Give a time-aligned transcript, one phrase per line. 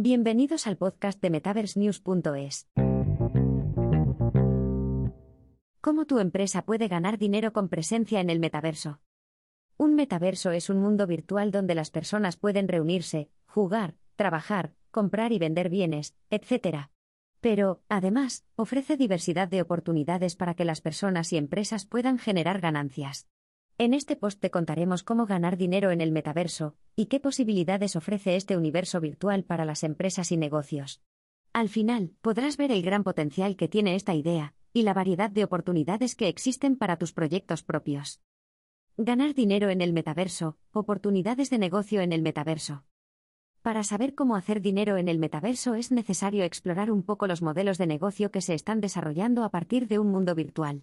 [0.00, 2.68] Bienvenidos al podcast de MetaverseNews.es.
[5.80, 9.00] ¿Cómo tu empresa puede ganar dinero con presencia en el metaverso?
[9.76, 15.40] Un metaverso es un mundo virtual donde las personas pueden reunirse, jugar, trabajar, comprar y
[15.40, 16.90] vender bienes, etc.
[17.40, 23.26] Pero, además, ofrece diversidad de oportunidades para que las personas y empresas puedan generar ganancias.
[23.80, 28.34] En este post te contaremos cómo ganar dinero en el metaverso, y qué posibilidades ofrece
[28.34, 31.00] este universo virtual para las empresas y negocios.
[31.52, 35.44] Al final, podrás ver el gran potencial que tiene esta idea, y la variedad de
[35.44, 38.20] oportunidades que existen para tus proyectos propios.
[38.96, 42.82] Ganar dinero en el metaverso, oportunidades de negocio en el metaverso.
[43.62, 47.78] Para saber cómo hacer dinero en el metaverso es necesario explorar un poco los modelos
[47.78, 50.82] de negocio que se están desarrollando a partir de un mundo virtual.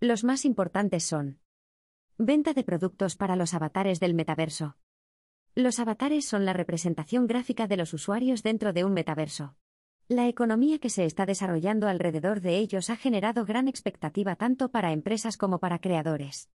[0.00, 1.38] Los más importantes son
[2.22, 4.76] Venta de productos para los avatares del metaverso.
[5.54, 9.56] Los avatares son la representación gráfica de los usuarios dentro de un metaverso.
[10.06, 14.92] La economía que se está desarrollando alrededor de ellos ha generado gran expectativa tanto para
[14.92, 16.50] empresas como para creadores.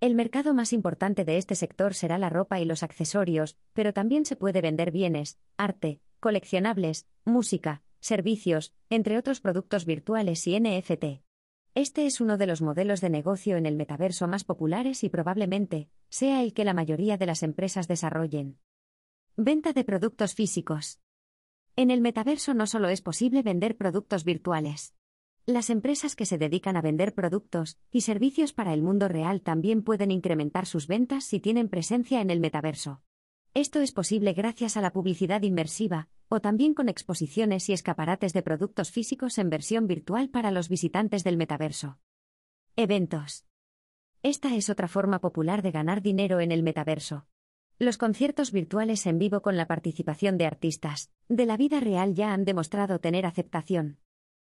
[0.00, 4.24] El mercado más importante de este sector será la ropa y los accesorios, pero también
[4.24, 11.20] se puede vender bienes, arte, coleccionables, música, servicios, entre otros productos virtuales y NFT.
[11.74, 15.88] Este es uno de los modelos de negocio en el metaverso más populares y probablemente
[16.08, 18.58] sea el que la mayoría de las empresas desarrollen.
[19.36, 20.98] Venta de productos físicos.
[21.76, 24.94] En el metaverso no solo es posible vender productos virtuales.
[25.46, 29.82] Las empresas que se dedican a vender productos y servicios para el mundo real también
[29.82, 33.02] pueden incrementar sus ventas si tienen presencia en el metaverso.
[33.54, 38.42] Esto es posible gracias a la publicidad inmersiva, o también con exposiciones y escaparates de
[38.42, 41.98] productos físicos en versión virtual para los visitantes del metaverso.
[42.76, 43.46] Eventos.
[44.22, 47.26] Esta es otra forma popular de ganar dinero en el metaverso.
[47.80, 52.32] Los conciertos virtuales en vivo con la participación de artistas de la vida real ya
[52.32, 53.98] han demostrado tener aceptación.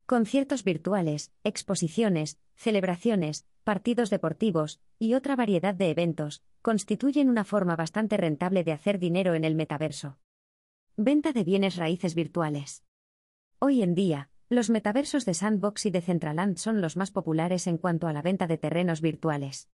[0.07, 8.17] Conciertos virtuales, exposiciones, celebraciones, partidos deportivos y otra variedad de eventos constituyen una forma bastante
[8.17, 10.19] rentable de hacer dinero en el metaverso.
[10.99, 12.83] Venta de bienes raíces virtuales.
[13.59, 17.77] Hoy en día, los metaversos de Sandbox y de Centraland son los más populares en
[17.77, 19.69] cuanto a la venta de terrenos virtuales.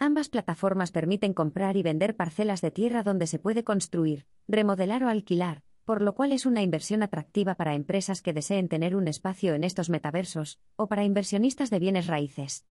[0.00, 5.08] Ambas plataformas permiten comprar y vender parcelas de tierra donde se puede construir, remodelar o
[5.08, 9.54] alquilar, por lo cual es una inversión atractiva para empresas que deseen tener un espacio
[9.54, 12.66] en estos metaversos, o para inversionistas de bienes raíces.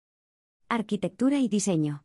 [0.69, 2.03] Arquitectura y diseño.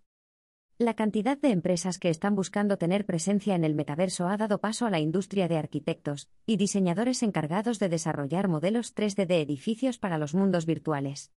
[0.79, 4.85] La cantidad de empresas que están buscando tener presencia en el metaverso ha dado paso
[4.85, 10.19] a la industria de arquitectos y diseñadores encargados de desarrollar modelos 3D de edificios para
[10.19, 11.33] los mundos virtuales.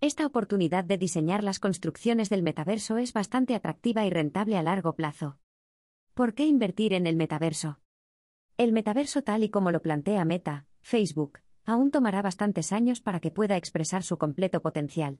[0.00, 4.94] Esta oportunidad de diseñar las construcciones del metaverso es bastante atractiva y rentable a largo
[4.94, 5.40] plazo.
[6.14, 7.80] ¿Por qué invertir en el metaverso?
[8.58, 13.32] El metaverso tal y como lo plantea Meta, Facebook, aún tomará bastantes años para que
[13.32, 15.18] pueda expresar su completo potencial.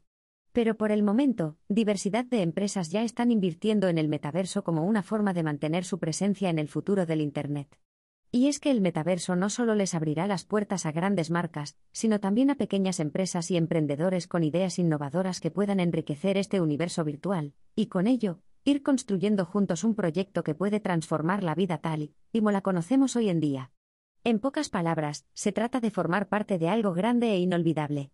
[0.55, 5.03] Pero por el momento, diversidad de empresas ya están invirtiendo en el metaverso como una
[5.03, 7.77] forma de mantener su presencia en el futuro del Internet.
[8.31, 12.21] Y es que el metaverso no solo les abrirá las puertas a grandes marcas, sino
[12.21, 17.55] también a pequeñas empresas y emprendedores con ideas innovadoras que puedan enriquecer este universo virtual,
[17.75, 22.39] y con ello, ir construyendo juntos un proyecto que puede transformar la vida tal y
[22.39, 23.73] como la conocemos hoy en día.
[24.23, 28.13] En pocas palabras, se trata de formar parte de algo grande e inolvidable.